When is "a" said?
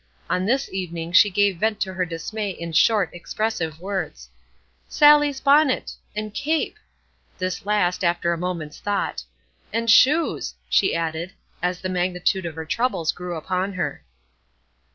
8.33-8.35